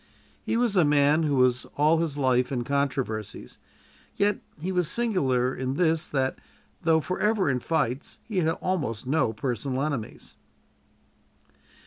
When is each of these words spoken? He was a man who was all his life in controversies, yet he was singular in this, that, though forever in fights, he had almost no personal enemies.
He 0.41 0.57
was 0.57 0.75
a 0.75 0.83
man 0.83 1.21
who 1.21 1.35
was 1.35 1.65
all 1.77 1.99
his 1.99 2.17
life 2.17 2.51
in 2.51 2.63
controversies, 2.63 3.59
yet 4.15 4.39
he 4.59 4.71
was 4.71 4.89
singular 4.89 5.53
in 5.55 5.75
this, 5.75 6.07
that, 6.09 6.39
though 6.81 7.01
forever 7.01 7.51
in 7.51 7.59
fights, 7.59 8.17
he 8.23 8.39
had 8.39 8.49
almost 8.53 9.05
no 9.05 9.31
personal 9.31 9.83
enemies. 9.83 10.37